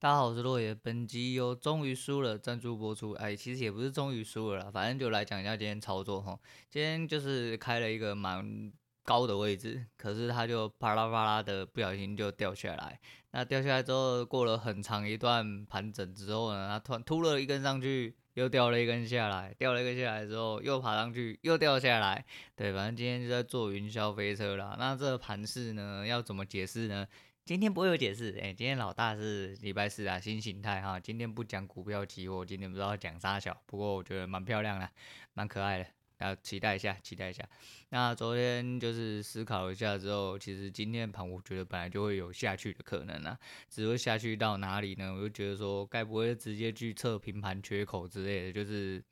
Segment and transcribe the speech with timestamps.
[0.00, 0.72] 大家好，我是洛爷。
[0.72, 3.10] 本集由终于输了赞助播出。
[3.14, 6.38] 哎，其实也不是终于输了啦，反正就来讲一下今天操作哈。
[6.70, 8.72] 今天就是开了一个蛮
[9.02, 13.00] 高的位置，可是它就啪啦啪啦的不小心就掉下来。
[13.32, 22.24] 那掉下来之后，过了很长一段盘整之后呢，它突然突了一根上去，又掉了一根下来，掉了一根下来之后又爬上去，又掉下来。
[22.54, 24.76] 对，反正今天就在做云霄飞车啦。
[24.78, 27.04] 那这个盘势呢，要怎么解释呢？
[27.48, 31.00] 今天不会有解释，哎，今天老大是礼拜四啊，新形态哈。
[31.00, 34.86] 今天不讲股票期货，今天不知道讲啥小，不过我觉得蛮漂亮的，
[35.32, 35.86] 蛮可爱的，
[36.18, 37.42] 要期待一下，期待一下。
[37.88, 43.38] 那昨天就是思考一下之后，其实今天盘我觉得本来就会有下去的可能啊，
[43.70, 45.14] 只会下去到哪里呢？
[45.14, 49.02] 我就觉得说，该不会直接去测平盘缺口之类的，就是。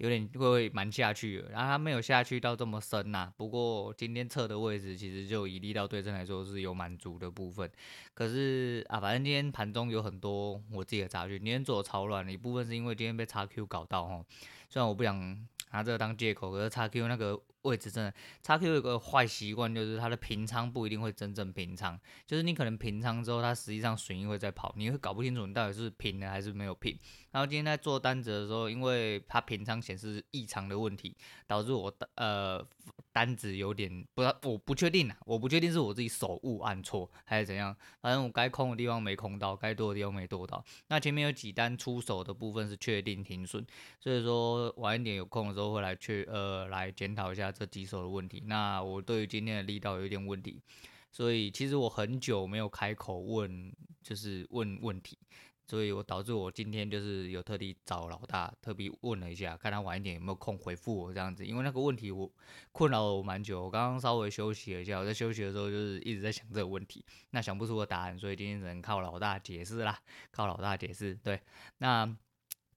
[0.00, 7.70] 有点会蛮下去，然后它没有下去到这么深呐、不过今天测的位置其实就以力道对称来说是有满足的部分。
[8.14, 14.24] 可是啊，反正今天盘中有很多我自己的杂讯，今天做的超乱了一部分是因为今天被叉 Q 搞到哈。
[14.70, 17.40] 虽然我不想拿这个当借口，可是 XQ 那个。
[17.62, 26.98] 位置真的，XQ 有个坏习惯，就是它的平仓不一定会真正平仓，就是你可能平仓之后，它实际上损益会在跑，你会搞不清楚你到底是平了还是没有平。
[27.32, 31.14] 然后今天在做单子的时候，因为它平仓显示异常的问题，
[31.46, 32.66] 导致我呃
[33.12, 40.64] 单子有点不知道，我不确定啊，我不确定是我自己手误按错还是怎样，反正我该空的地方没空到，该多的地方没多到。
[40.88, 43.62] 那前面有几单出手的部分是确定停损，
[44.00, 47.52] 所以说晚一点有空的时候都会来去呃来检讨一下。
[47.52, 50.62] 这几手的问题，那我对于今天的力道有一点问题，
[51.12, 53.70] 所以其实我很久没有开口问，
[54.02, 55.18] 就是问问题，
[55.66, 62.32] 所以我导致我今天就是有特地找老大，特别问了一下，看他晚一点有没有空回复我这样子，因为那个问题我
[62.72, 71.38] 困扰了我蛮久，我刚刚稍微休息了一下，我在休息的时候就是一直在想这个问题，那想不出个答案，所以今天只能靠老大解释啦，靠老大解释，对，
[71.78, 72.16] 那。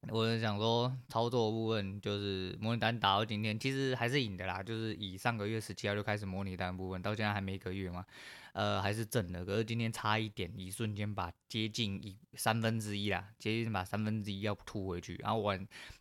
[0.09, 4.62] 我是想说，操作的部分就是模拟单打到今天，其实还是赢的啦。
[4.62, 8.06] 就是以上个月十七号就开始模拟单部分，到现在还没一个月嘛，
[8.53, 9.46] 呃，还是正的。
[9.46, 15.16] 可是今天差一点，一瞬间把接近一三分之一啦，接近把三分之一要吐回去。
[15.18, 15.58] 然后我，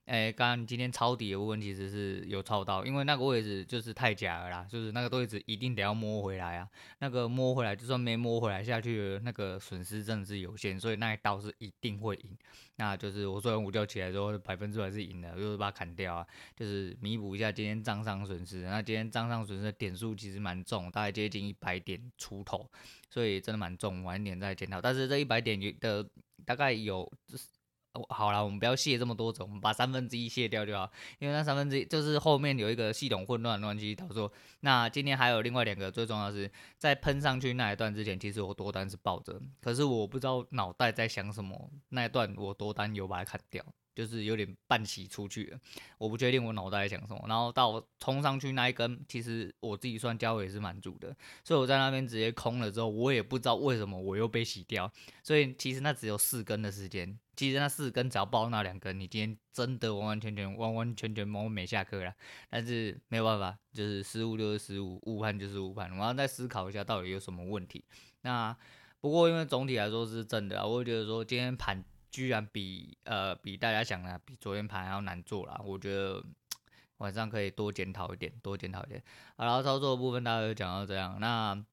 [0.06, 6.68] 哎，刚刚今天抄底的部分其实是有抄到，因为那个位置就是太假了啦，就是那个位置一定得要摸回来啊。
[6.98, 12.36] 那个摸回来，就算没摸回来下去，那个损失真的是有限，所以那一刀是一定会赢。
[12.76, 16.26] 那就是我做完午觉起来之后，百分之百是赢的，就是把它砍掉啊，
[16.56, 18.62] 就是弥补一下今天账上损失。
[18.62, 22.68] 那今天账上损失的点数其实蛮重，大概接近一百点出头，
[23.10, 24.02] 所以真的蛮重。
[24.04, 24.80] 晚一点再检讨。
[24.80, 26.06] 但是这一百点的
[26.44, 27.10] 大概有，
[28.08, 34.32] 好了，我们不要卸这么多种，我们把三分之一卸掉就好，因为那三分之一就是后面有一个系统混乱乱七八糟。
[34.60, 43.62] 那今天还有另外两个，最重要的是在喷上去那一段之前，其实我多单是抱着，可是我不知道脑袋在想什么，那一段我多单有把它砍掉。
[43.94, 45.58] 就是有点半洗出去了，
[45.98, 47.24] 我不确定我脑袋在想什么。
[47.28, 51.14] 然后到我冲上去那一根，其实我自己算价位也是满足的，
[51.44, 54.90] 所以我在那边直接空了之后，我也不知道为什么我又被洗掉。
[55.22, 62.14] 所以其实那只有四根的时间，其实那四根只要爆那两根，你今天真的完完全全、完完全全没没下课了。
[62.48, 65.90] 但是没有办法，就是失误就是失误，误判就是误判。
[65.98, 67.84] 我要再思考一下到底有什么问题。
[68.22, 68.56] 那
[69.00, 71.84] 不过因为总体来说是正的啊，我会觉得说今天盘。
[72.12, 76.22] 居然比呃比大家想的比昨天盘还要难做啦，我觉得
[76.98, 79.02] 晚上可以多检讨一点，多检讨一点。
[79.34, 81.18] 好，然后操作部分大家就讲到这样。
[81.18, 81.64] 那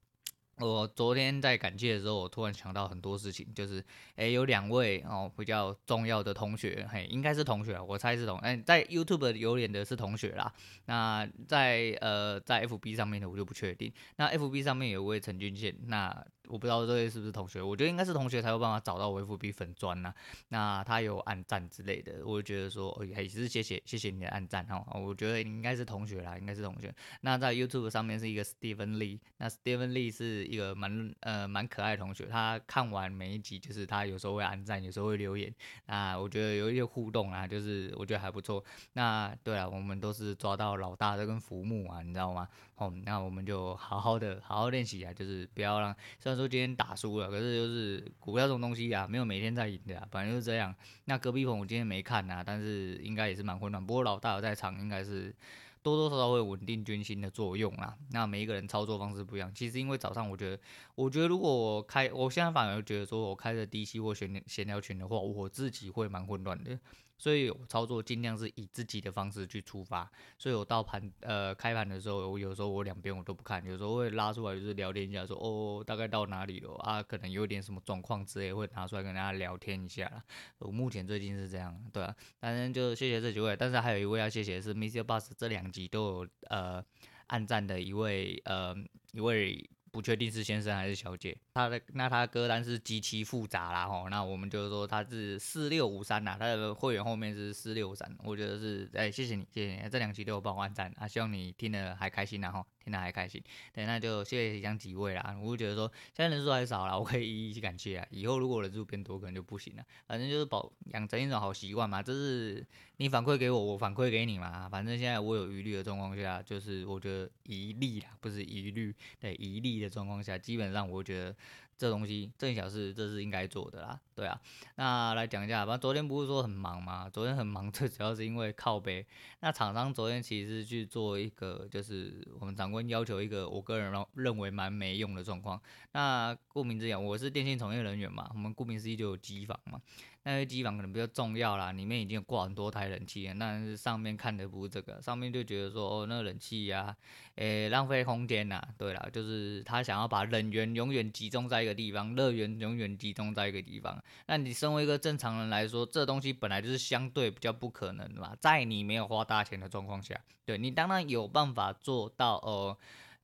[0.66, 3.84] 我昨天在感谢的时候，我突然想到很多事情，就是
[4.16, 10.54] 哎有两位哦比较重要的同学，嘿应该是同学，我猜是同，哎在 YouTube 有脸的是同学啦。
[10.86, 13.94] 那在呃在 FB 上面的我就不确定。
[14.16, 16.26] 那 FB 上面有位陈俊宪，那。
[16.50, 20.14] 我不知道这位是不是同学，我觉得应该是同学才有办法找到我 FB 粉砖呐。
[20.50, 24.84] 那他有按赞之类的，我就觉得说，哦，也是谢谢谢谢你的按赞哈。
[24.94, 26.94] 我觉得应该是同学啦，应该是同学。
[27.22, 35.54] 那在 YouTube 上面是一个 Steven Lee，那 Steven Lee 是一个蛮呃蛮可爱的同学，他看完每一集就是他有时候会按赞，有时候会留言。
[35.86, 38.64] 那我觉得有一些互动啊，就是我觉得还不错。
[38.94, 42.48] 那对啊，我们都是抓到老大这根浮木啊，你知道吗？
[42.80, 50.74] 哦，那我们就好好的好好练习啊，就是不要让虽然说今天打输了，可是就是股票这种东西啊，没有每天在赢的啊，反正就是这样。
[51.04, 53.86] 那隔壁棚我今天没看呐，但是应该也是蛮混乱。
[53.86, 55.36] 不过老大有在场，应该是
[55.84, 57.94] 多多少少会稳定军心的作用啊。
[58.12, 60.62] 那每一个人操作方式不一样，其实因为早上我觉得，
[60.96, 66.80] 我觉得如果我开，我现在反而觉得说我开着低吸或闲闲聊群的话，我自己会蛮混乱的。
[67.20, 70.10] 所以我操作尽量是以自己的方式去出发。
[70.40, 80.24] 所以我到盘呃开盘的时候，我有时候我两边我都不看，有时候会拉出来就是聊天一下说，哦大概到哪里了啊，可能有点什么状况之类，会拿出来跟大家聊天一下啦。
[80.58, 85.04] 我目前最近是这样，对啊，反正就谢谢这几位，但是还有一位要谢谢是 Mr.
[85.04, 86.84] Bus，这两集都有呃
[87.28, 88.76] 暗赞的一位呃
[89.12, 89.70] 一位。
[89.92, 102.66] 不确定是先生还是小姐，他的那他歌单是极其复杂啦吼，那我们就是说他是四六五三呐，他的会员后面是四六五三，我觉得是哎、谢谢你谢谢你，这两期都有帮我按赞啊，希望你听得还开心然后。
[102.90, 103.42] 那还开心，
[103.74, 105.36] 对，那就谢谢讲几位啦。
[105.42, 108.08] 我就觉得说现在人数还少啦，我可以一一去感谢啊。
[108.10, 109.84] 以后如果人数变多，可能就不行了。
[110.08, 112.66] 反正就是保养成一种好习惯嘛，就是
[112.98, 114.68] 你反馈给我，我反馈给你嘛。
[114.70, 121.36] 反正现在我有余力的状况下，就是我觉得一例啦，不是一律，对，一例的状况下，基本上我觉得。
[121.80, 124.38] 这东西这小事，这是应该做的啦，对啊。
[124.76, 127.10] 那来讲一下，吧昨天不是说很忙吗？
[127.10, 129.06] 昨天很忙，最主要是因为靠背。
[129.40, 135.58] 那厂商昨天其实去做一个，就是我们长官要求一个，我个人认认为蛮没用的状况。
[135.94, 139.80] 那顾名思义，我是电信从业人员嘛，我们顾名思义就有机房嘛。
[140.24, 146.96] 那些机房可能比较重要啦，里面已经挂很多台冷气了，但是上面看的不是这个，上面就觉得说哦，那冷气呀，
[147.36, 148.62] 诶，浪费空间呐。
[148.78, 153.98] 对啦，就是他想要把冷源永远集中在一个地方，热源永远集中在一个地方。
[154.28, 162.78] 那你身为一个正常人来说，这东西本来就是相对比较不可能的嘛，在你没有花大钱的状况下，对你当然有办法做到哦。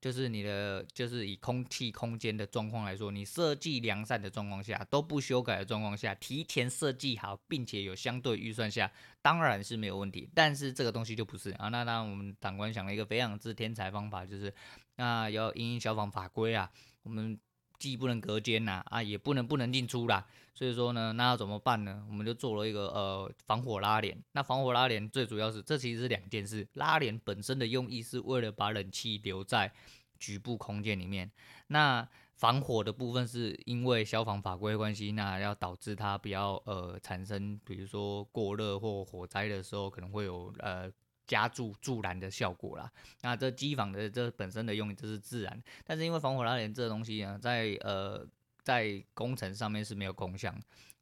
[0.05, 8.91] 就是你的，就是以空气空间的状况来说，你设计良善的状况下，都不修改的状况下，提前设计好，并且有相对预算下，
[9.23, 10.29] 当然是没有问题。
[10.35, 11.69] 但是这个东西就不是啊。
[11.69, 14.53] 那那我们长官想了一个非常之天才方法，就是
[14.97, 16.69] 那要因消防法规啊，
[17.01, 17.39] 我们
[17.79, 20.23] 既不能隔间呐，啊也不能不能进出啦。
[20.53, 22.05] 所以说呢，那要怎么办呢？
[22.07, 24.17] 我们就做了一个呃防火拉帘。
[24.31, 26.65] 那防火拉帘最主要是，这其实是两件事。
[26.75, 29.69] 拉帘本身的用意是为了把冷气留在
[30.19, 31.31] 局部空间里面，
[31.67, 40.91] 那防火的部分是因为消防法规关系，那要导致它不要呃产生，比如说过热或火灾的时候，可能会有呃
[41.25, 42.91] 加注助燃的效果啦。
[43.21, 48.27] 那这机房的这本身的用意就是自然，但是因为防火拉帘这个东西呢，在呃
[48.63, 50.53] 在工程上面是没有功效，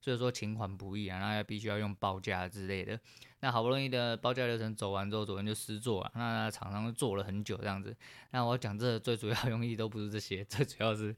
[0.03, 2.99] 所以说情款不易啊，那必须要用报价之类的。
[3.39, 6.11] 那好不容易的报价流程走完之后，昨天就失作了。
[6.15, 7.95] 那厂商做了很久这样子。
[8.31, 11.15] 那我讲这最主要用意都不是这些， 最主要是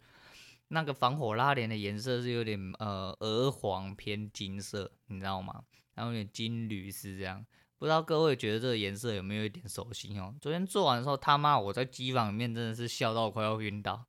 [0.67, 5.63] 那个防火拉帘的颜色是有点呃鹅黄偏金色，你知道吗？
[5.95, 7.43] 然后有点金铝丝这样。
[7.79, 10.35] 不知道各位觉得这个颜色有没有一点熟悉哦？
[10.39, 14.05] 昨天做完的时候，他妈我在机房里面真的是笑到快要晕倒。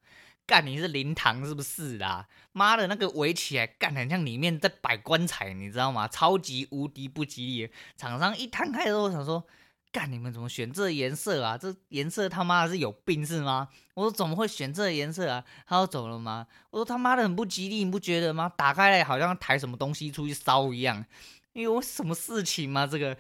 [0.47, 2.29] 干，你是灵堂是不是啦？
[2.53, 6.07] 妈的，那个围起来干，很像里面在摆棺材，你知道吗？
[6.07, 7.71] 超级无敌不吉利。
[7.97, 9.45] 厂商一摊开之后，我想说，
[9.91, 11.59] 干，你们怎么选这颜色啊？
[11.59, 13.69] 这颜色他妈的是有病是吗？
[13.95, 15.45] 我说怎么会选这颜色啊？
[15.67, 16.47] 他说走了吗？
[16.71, 18.49] 我说他妈的很不吉利，你不觉得吗？
[18.57, 21.05] 打开来好像抬什么东西出去烧一样。
[21.55, 22.87] 哎呦，什么事情吗？
[22.87, 23.17] 这个？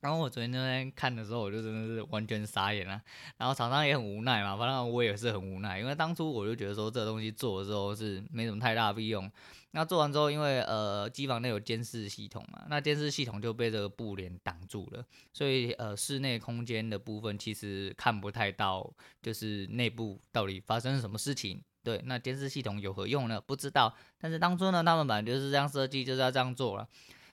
[0.00, 3.00] 然后我昨天那边看的时候，我就真的是完全傻眼了。
[3.36, 9.30] 然后厂商也很无奈嘛，反正我也是很无奈，因为当初我就觉得说这东西做的时候是没什么太大的必用。
[9.72, 18.90] 那做完之后，因为呃机房内有监视系统嘛，那监视系统就被这个布帘挡住了，所以呃室内空间的部分其实看不太到，
[19.20, 21.62] 就是内部到底发生什么事情。
[21.84, 23.40] 对，那监视系统有何用呢？
[23.40, 23.94] 不知道。
[24.18, 26.88] 但是当初呢，他们本来就是这样设计，就是要这样做了。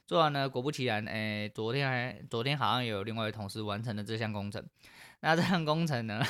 [0.08, 4.64] 做完了，果不其然，哎、昨天还昨天好像有另外一同事完成了这项工程。
[5.22, 6.24] 那这项工程呢，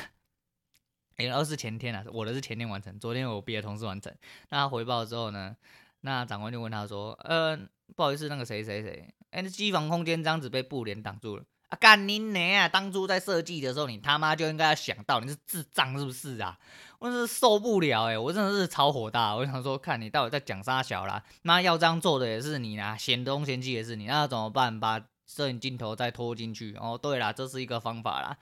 [1.16, 4.14] 诶、欸，而是前天啊，我的是前天完成，昨天我别的同事完成。
[4.48, 5.54] 那他回报之后呢，
[6.00, 7.56] 那长官就问他说，呃，
[7.94, 11.44] 不好意思，那个谁谁谁，哎，那机房空间这样子被布帘挡住了。
[11.68, 12.68] 啊，干你娘啊！
[12.68, 16.56] 当初在设计的时候，你他妈就应该要想到，你是智障是不是啊？
[16.98, 21.22] 我真是受不了哎、我真的是超火大，我想说，看你到底在讲啥小啦？
[21.42, 24.78] 那要这样做的也是你啦，嫌东嫌西也是你，那怎么办？
[24.78, 26.74] 把摄影镜头再拖进去。
[26.76, 28.36] 哦，对啦，这是一个方法啦。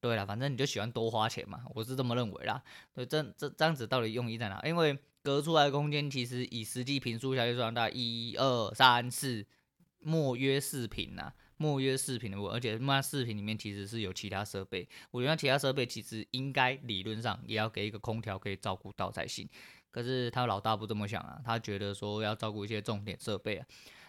[0.00, 2.62] 对啦，反正你就喜欢多花钱嘛，我是这么认为啦。
[2.94, 4.60] 对，这这这样子到底用意在哪？
[4.64, 9.44] 因为隔出来的空间其实以实际坪数下去算，大概一二三四，
[9.98, 11.32] 莫约四平呐。
[11.60, 14.88] 莫约视频的我，而且那视频里面其实是有其他设备。
[15.10, 19.46] 我觉得其他设备其实应该理论上也要给一个空调可以照顾到才行。
[19.90, 23.66] 可是他老大不这么想啊，他觉得说要照顾一些重点设备啊。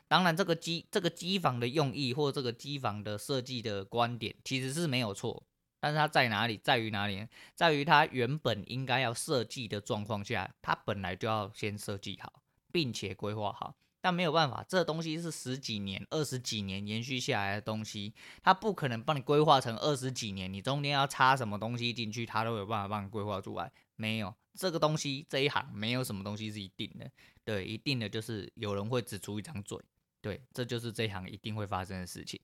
[0.08, 5.43] 当然，这个机这个机房的用意或这个机房的设计的观点其实是没有错，
[5.81, 6.58] 但是它在哪里？
[6.58, 7.27] 在于哪里？
[7.53, 12.41] 在于它原本应该要设计的状况下，它本来就要先设计好，
[12.72, 13.75] 并且规划好。
[14.01, 23.72] 但没有办法，这东西是十几年、二十几年延续下来的东西，它不可能帮你规划成二十几年，你中间要插什么东西进去，它都有办法帮你规划出来。
[23.96, 27.10] 没有这个东西，这一行没有什么东西是一定的，
[27.46, 29.77] 对，一定的就是有人会只出一张嘴，
[30.20, 32.41] 对，这就是这一行一定会发生的事情。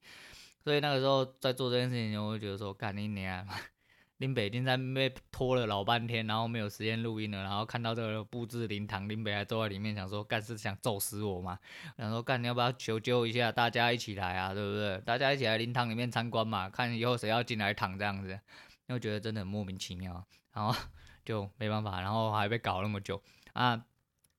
[0.63, 3.47] 所以那个时候在做这件事情，我会觉得说，干你娘！
[4.17, 11.59] 林北京在被拖了老半天，然后没有时间录音了，然后看到这个布置灵堂，林北还坐在里面，想说干是想揍死我吗？
[11.95, 14.97] 然后干你要不要求救一下，大家一起来啊，对不对？
[15.05, 18.31] 大家一起来灵堂里面参观嘛，看以后谁要进来躺这样子，
[18.87, 20.75] 因为觉得真的很莫名其妙，然后
[21.23, 23.21] 就没办法，然后还被搞那么久
[23.53, 23.85] 啊。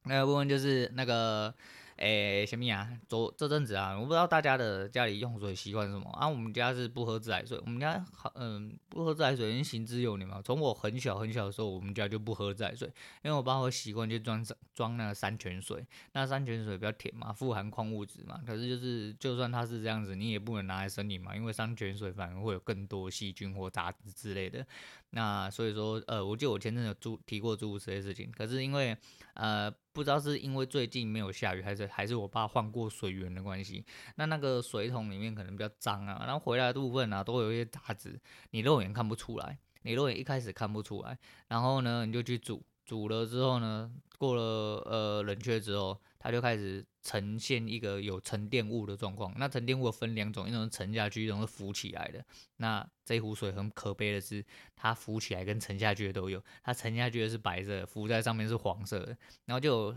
[0.04, 1.54] 那个部分就是那个。
[1.98, 2.88] 诶，什么呀？
[3.08, 6.28] 昨这阵子啊，我不知道大家的家里用水习惯是什么啊？
[6.28, 10.40] 我们家是不喝自来水，我们家好，嗯，不喝自来水，因为行之有年嘛。
[10.40, 12.86] 从我很小很小的时候，我们家就不喝自来水，
[13.22, 18.40] 因为我爸会习惯就装装那个山泉水，那山泉水比较甜嘛，富含矿物质嘛。
[18.46, 24.64] 可是就是，就算它是这样子，你也不能拿来生饮嘛，因为山泉水反而会有更多细菌或杂质之类的。
[25.10, 28.94] 那所以说，呃，我记得我前阵有注提过诸如此类事情，可是因为，
[29.34, 33.84] 呃，不知道是因为最近没有下雨，还是还是我爸换过水源的关系，
[34.16, 41.18] 那那个水桶里面可能比较脏啊，然后回来的部分啊都有一些杂质，你肉眼看不出来，你肉眼一开始看不出来，
[41.48, 44.42] 然后呢你就去煮，煮了之后呢，过了
[44.86, 46.00] 呃冷却之后。
[46.18, 49.32] 它就开始呈现一个有沉淀物的状况。
[49.38, 52.24] 那沉淀物分两种，一种是沉下去，一种是浮起来的。
[52.56, 54.44] 那这壶水很可悲的是，
[54.76, 56.42] 它浮起来跟沉下去的都有。
[56.62, 59.16] 它沉下去的是白色，浮在上面是黄色的。
[59.44, 59.94] 然后就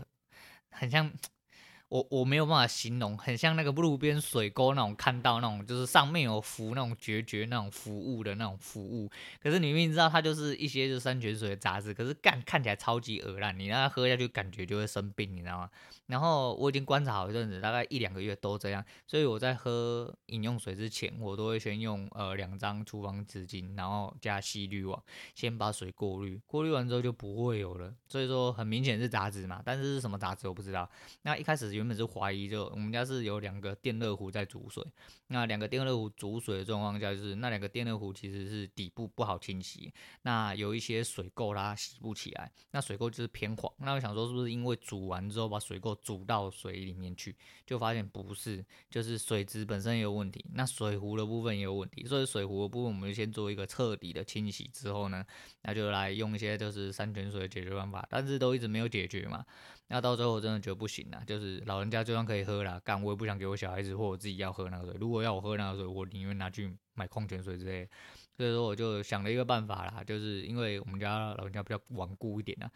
[0.70, 1.12] 很像。
[1.92, 9.10] 我我没有办法形容，很像那个路边水沟那种看到那种，就是上面有浮那种决绝那种浮物的那种浮物，
[9.42, 15.70] 可是你明明知道它就是一些就是山泉水的杂质，可是干看起来超级恶烂，你让它喝下去感觉就会生病，你知道吗？
[16.06, 25.02] 然后我已经观察好一阵子，大概一两个月都这样，所以我在喝饮用水之前，我都会先用呃两张厨房纸巾，然后加吸滤网，
[25.34, 27.94] 先把水过滤，过滤完之后就不会有了。
[28.08, 30.88] 所以说很明显是杂质嘛，但是是什么杂质我不知道。
[31.22, 34.84] 那一开始原本是怀疑，就我们家是有两个电热壶在煮水。
[35.26, 43.72] 那两个电热壶煮水的状况下，就是那两个电热壶其实是底部不好清洗，那有一些水垢它洗不起来，那水垢就是偏黄。
[43.78, 47.34] 那我想说是不是因为煮完之后把水垢煮到水里面去，
[47.66, 52.06] 就发现不是，就是水质本身也有问题，那水壶的部分也有问题。
[52.06, 55.24] 所以水壶的部分我们就先做一个彻底的清洗之后呢，
[55.62, 59.44] 那就来用一些就是山泉水的解决办法，但是都一直没有解决嘛。
[59.88, 64.94] 那到最后真的觉得不行了，就是老人家就算可以喝了，但我也不想给我小孩子或我自己要喝那个水。
[65.00, 67.88] 如果要我喝那个水，我宁愿拿去买矿泉水之类。
[68.36, 72.68] 所以说我就想了一个办法啦，就是因为我们家老人家比较顽固一点啊，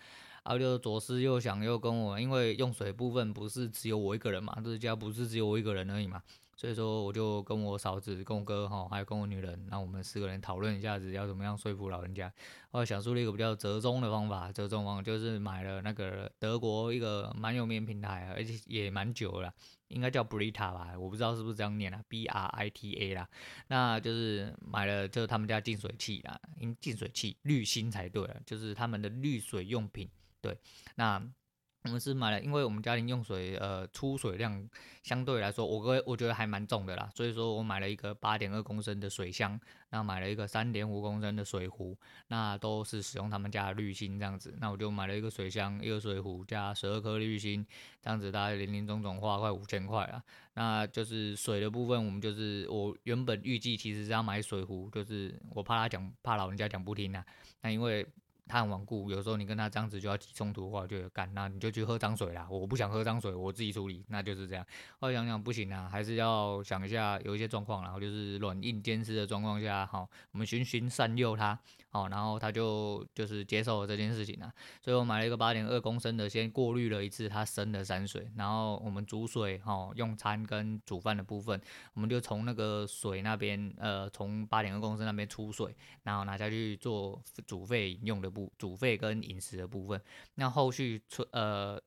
[0.44, 6.22] 然后就左思右想又跟我，因为用水部分不是只有我一个人嘛，这家不是只有我一个人而已嘛。
[6.56, 12.32] 所以说，我就跟我嫂子、跟我哥哈，还有跟我女人，那我们四个人讨论一下子要怎么样说服老人家。
[12.70, 19.52] 后来想出了一个比较折中的方法，折中方法就是买了那个德国一个蛮有名平台，而且也蛮久了，
[19.88, 23.28] 应该叫 Brita 吧，我不知道是不是这样念啊，B R I T A 啦。
[23.68, 30.08] 那就是买了就是他们家净水器啦，因净水器滤芯才对了，就是他们的滤水用品。
[30.40, 30.58] 对，
[30.94, 31.22] 那。
[31.86, 34.68] 我们是买了，因为我们家庭用水，呃，出水量
[35.04, 47.64] 相对来说，我哥我觉得还蛮重的啦，所以说我买了一个八点二公升的水箱，然后买了一个三点五公升的水壶，那都是使用他们家的滤芯这样子，那我就买了一个水箱，一个水壶加十二颗滤芯，
[48.02, 50.20] 这样子大概零零总总花快五千块了。
[50.54, 57.24] 那就是水的部分，我们就是我原本预计其实是要买水壶，就是我怕他讲，怕老人家讲不听啊，
[57.62, 58.04] 那因为。
[58.48, 62.46] 他很顽固，有时候你跟他这样子就要起冲突的话，就干，那你就去喝脏水啦。
[62.50, 64.64] 我不想喝脏水，我自己处理，那就是这样。
[65.00, 71.58] 后来想想不行啊，还是要想一下有一些状况，然后就是软硬兼施的状况下，好，我们循循善诱他，
[71.96, 74.52] 好，然后他就就是接受了这件事情啊。
[74.82, 81.58] 所以我买了一个八点二公升的，先过滤了一次它生的山水，然后我们煮水，哈，用餐跟煮饭的部分，
[81.94, 88.52] 我们就从那个水那边，呃，从八点二公升那边出水，然后拿下去做煮沸饮用的部。
[88.58, 89.98] 煮沸跟饮食的部分，
[90.34, 91.80] 那后续出呃。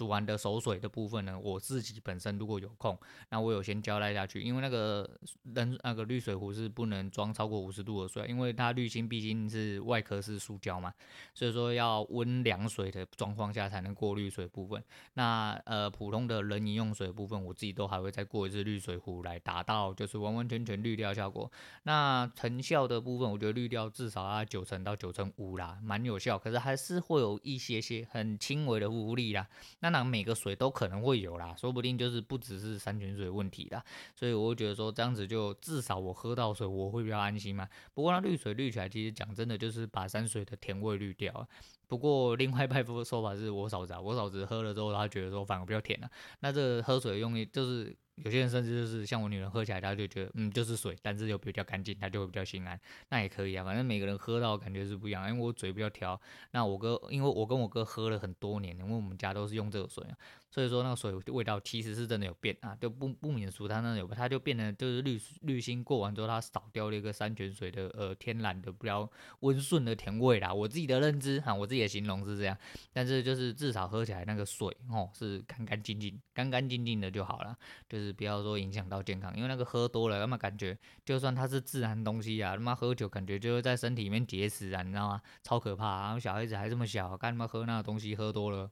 [0.00, 5.06] 煮完的熟水的部分呢，我自己本身如果有空，那我有先交代下去，因为那个
[5.52, 10.90] 冷那个滤水壶是不能装超过五十度的水，因为它滤芯毕竟是外壳是塑胶嘛，
[11.34, 14.82] 所以说要温凉水的状况下才能过滤水部分。
[15.12, 21.52] 那呃普通的人饮用水部分，我自己都还会再过一次滤水壶来达到就是完完全全滤掉效果。
[21.82, 29.46] 那成效的部分，我觉得滤掉至少要九成到九成五啦，蛮有效，可是还是会有一些些很轻微的浮力啦。
[29.80, 33.82] 那当然每个水都可能会有啦，说不定就是不只是山泉水问题啦。
[34.14, 37.68] 所以我会觉得说这样子就至少我喝到水我会比较安心嘛。
[37.92, 41.48] 不过那滤水滤起来，其实讲真的就是把山水的甜味滤掉。
[41.88, 46.08] 不过另外一派说法是我嫂子啊，我嫂子喝了之后，她觉得说反而比较甜了。
[46.40, 47.96] 那这喝水用意就是。
[48.24, 52.78] 有些人甚至就是像我女人喝起来，她就觉得嗯就是水，但是又比较干净，她就会比较心安。
[53.08, 55.28] 那也可以啊，反正每个人喝到感觉是不一样。
[55.28, 56.20] 因为我嘴比较挑，
[56.52, 60.04] 那我哥因为我跟我哥喝了很多年，因为我们家都是用这个水。
[60.50, 69.08] 所以说那个水味道其实是真的有变啊，就不不免俗，它那有，它就变得就是滤滤芯过完之后，它扫掉了一个山泉水的呃天然的比较
[69.40, 70.52] 温顺的甜味啦。
[70.52, 72.56] 我自己的认知哈，我自己的形容是这样，
[72.92, 77.56] 但是就是至少喝起来那个水哦是干干净净、干干净净的就好了，
[77.88, 85.22] 就是不要说影响到健康，因为那个喝多了，那么感觉就算它是自然东西啊，他妈喝酒感觉就是在身体里面结石啊，你知道吗？
[85.44, 86.02] 超可怕啊！
[86.06, 88.68] 然后小孩子还这么小，干嘛喝那个东西喝多了，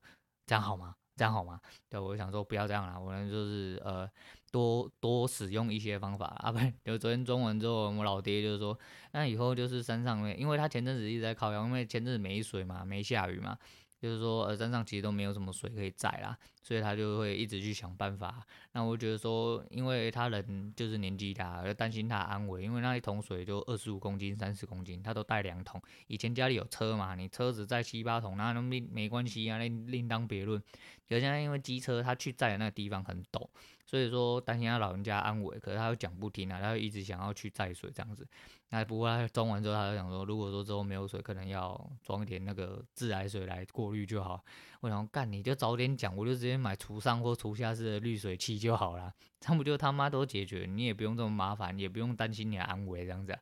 [0.47, 0.97] 这样好吗？
[1.19, 1.61] 这样好吗？
[1.91, 4.09] 对，我想说不要这样啦，我们就是呃
[4.53, 8.79] 多多使用一些方法 啊，不，就昨天中文之后，我老爹就是说，
[9.11, 13.59] 那以后就是山上面，因为他前阵子一直在烤羊，因为前阵子没水嘛，没下雨嘛。
[14.01, 18.47] 就是说，呃，山上其实都没有什么水可以载啦，所以他就会一直去想办法。
[18.73, 25.81] 那我觉得说，因为他人就是年纪大，要担心他安危，因为那一桶水就二十五公斤、三十公斤，他都带两桶。
[26.09, 30.63] 以前家里有车嘛，你车子载七八桶，那都没没关系啊，那另当别论。
[31.09, 33.49] 可是现在因为机车，他去载的那个地方很陡。
[33.87, 38.29] 所以说担心他老人家安危，可是他又讲不听啊，他又一直想要去载水这样子。
[38.69, 44.45] 那不过他装完之后，他就想说，如果说之后没有水，可能要装一点那个自来水来过滤就好。
[44.81, 53.39] 我想干，你就早点讲，我就直接买厨上或厨下式的滤水器就好了，这样不就他妈都解决，你也不用这么麻烦，也不用担心你的安危这样子。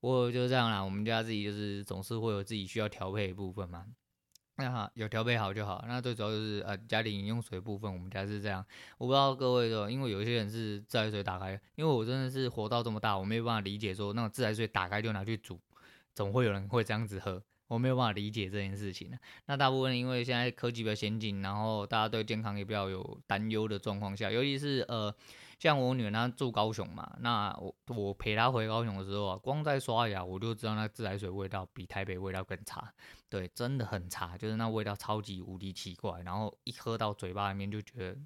[0.00, 3.84] 不过就这样啦，我们家自己就是总是会有自己需要调配的部分嘛。
[4.56, 5.82] 那好，有调配好就好。
[5.88, 8.64] 那最主要就是呃家里饮用水部分，我们家是这样。
[8.98, 15.58] 我不知道各位的，因为有些人是自来水打开，因为我真的是活到这么大，我没有办法理解说那种自来水打开就拿去煮，
[16.14, 17.42] 怎么会有人会这样子喝？
[17.70, 19.10] 我没有办法理解这件事情。
[19.46, 25.14] 那大部分因为现在科技比较先进，然后大家对健康也比较有担忧的状况下，尤其是呃。
[25.60, 32.90] 像我女儿她住高雄嘛，那我我陪她回高雄的时候啊，光在刷牙我就知道那自来水味道比台北味道更差，
[33.28, 38.16] 对，真的很差，就是那味道超级无敌奇怪，然后一喝到嘴巴里面就觉得。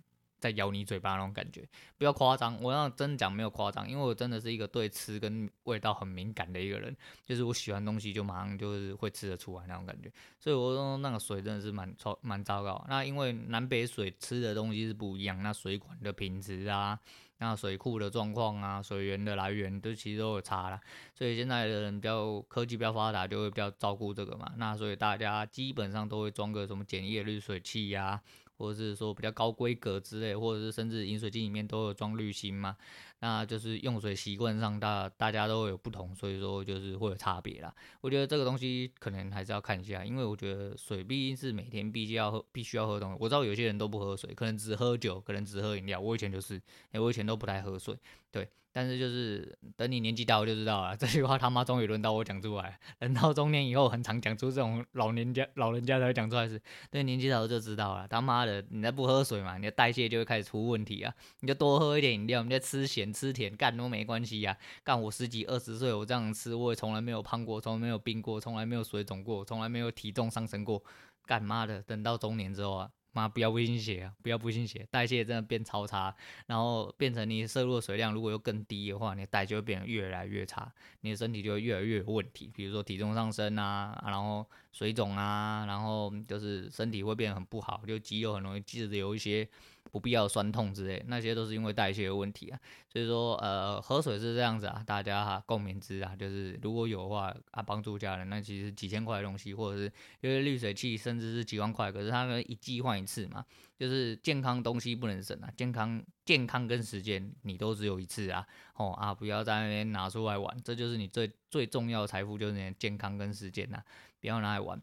[0.44, 12.84] 在咬你嘴巴那种感觉，不要夸张，我要真讲没有夸张，因为我真的是一个对吃跟味道很敏感的一个人，就是我喜欢东西就马上就是会吃得出来那种感觉，所以我说那个水真的是蛮糟蛮糟糕。
[12.90, 17.00] 那因为南北水吃的东西是不一样，那水管的品质啊，
[17.38, 20.78] 那水库的状况啊，水源的来源都其实都有差啦。
[21.14, 24.52] 所以现在的人比较科技比较发达，就会比较照顾这个嘛。
[24.58, 28.20] 那所以大家基本上都会装个什么简易的滤水器呀、
[28.56, 32.76] 或者是说比较高规格之类，或者是甚至饮水机里面都有装滤芯嘛，
[33.24, 37.74] 那就是用水习惯上大大家都有不同，所以说就是会有差别啦。
[38.02, 43.16] 我觉得这个东西可能还是要看一下，因为我觉得水毕竟是每天必须要喝，必须要喝东西。
[43.18, 45.98] 我知道有些人都不喝水，可能只喝酒，可能只喝饮料。
[45.98, 46.60] 我以前就是，
[46.92, 47.96] 哎，我以前都不太喝水，
[48.30, 48.46] 对。
[48.76, 50.96] 但是就是等你年纪大，我就知道了。
[50.98, 52.76] 这句话他妈终于轮到我讲出来。
[52.98, 56.60] 人到中年以后，很常讲出这种老年家、老人家才会讲出来是。
[56.90, 58.08] 对，年纪大了就知道了。
[58.08, 61.14] 他妈的，你再不喝水嘛，你的代谢就会开始出问题啊。
[61.38, 64.58] 你就多喝一点饮料，你再吃咸吃甜，干都没关系呀。
[64.82, 70.82] 干我十几二十岁，我这样吃，我也从来没有胖过，从来没有病过，从来没有水肿过，从来没有体重上升过。
[71.24, 72.90] 干妈的，等到中年之后啊。
[73.16, 74.12] 妈，不要不信邪啊！
[74.24, 76.12] 不要不信邪，代谢真的变超差，
[76.48, 80.72] 然后变成你摄入的水量如果又更低的话，你的代谢就会变得越来越差，
[81.02, 89.48] 你的身体就会越来越有问题，比如说体重上升啊，然后水肿啊，然后就是身体会变得很不好，就肌肉很容易记得有一些。
[89.90, 92.58] 不必要酸痛之类，那些都是因为代谢的问题啊。
[92.88, 96.16] 所以说，呃，喝水是这样子啊，大家哈共勉之啊。
[96.16, 103.44] 就是如果有的话啊，帮助家人，那其实几千块的东西，或者是因为滤水器，甚至是几万块，可是它呢一季换一次嘛，
[103.78, 105.48] 就是健康东西不能省啊。
[105.56, 108.44] 健康、健康跟时间你都只有一次啊，
[108.76, 113.80] 哦啊，不要在那边拿出来玩，这就是你最最重要的财富，就是你的健康跟时间呐，
[114.20, 114.82] 不要拿来玩。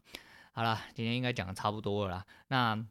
[0.52, 2.86] 好啦，今天应该讲的差不多了啦，那。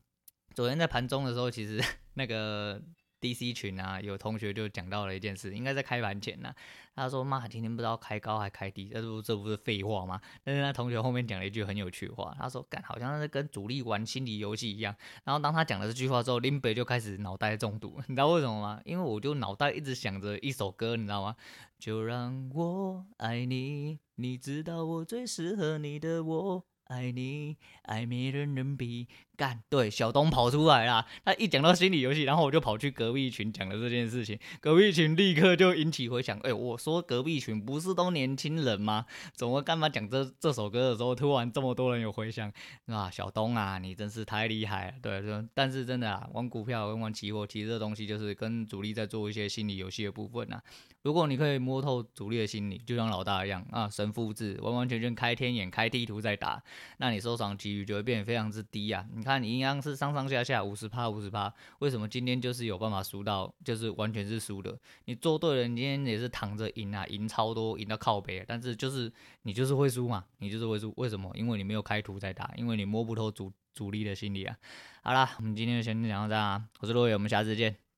[0.61, 2.79] 昨天在盘中的时候，其实 那个
[3.19, 6.53] DC 群啊，有同学就讲到了一件事，应该在开盘前呢、
[6.93, 14.95] 他说：“妈，今天不知道开高还开低，这不这不是废话吗？”但是他同学后面讲了一句很有趣的话，他说：“干，好像是跟主力玩心理游戏一样。”
[15.25, 18.79] 然后当他讲了这句话之后，林北就开始脑袋中毒，你知道为什么吗？
[18.85, 21.35] 因为我就脑袋一直想着一首歌，你知道吗？
[21.79, 26.63] 就让我爱你，你知道我最适合你的我。
[26.85, 29.07] 爱你，爱没人能比，
[29.41, 31.03] 干，对，小东跑出来啦。
[31.25, 36.37] 他一讲到心理游戏，然后我就跑去隔壁群讲了这件事情，隔壁群立刻就引起回响。
[36.43, 39.03] 哎、我说隔壁群不是都年轻人吗？
[39.33, 42.53] 怎么干嘛讲这这首歌的时候，突然这么多人有回响？
[42.85, 44.93] 啊，小东啊，你真是太厉害了。
[45.01, 45.23] 对，
[45.55, 50.61] 但是真的啊，玩股票跟玩期货，其实这东西就是跟主力在做一些心理游戏的部分啊。
[51.01, 56.61] 如果你可以摸透主力的心理，就像老大一样啊，神复制，完完全全开天眼、开地图在打，
[56.99, 59.03] 那你收藏几率就会变得非常之低啊！
[59.15, 64.77] 你看，那你一样是上上下下五十趴、五十趴，为什么今天就是有办法输到，就是完全是输的？
[65.05, 69.09] 你做对了，你今天也是躺着赢啊，赢超多，赢到靠北，但是就是
[69.43, 70.93] 你就是会输嘛，你就是会输。
[70.97, 71.31] 为什么？
[71.33, 74.57] 因为你没有开图在打，因为你摸不透主主力的心理啊！
[75.01, 77.90] 好啦，我们今天就先讲到这啊，我是洛伟，我们下次见。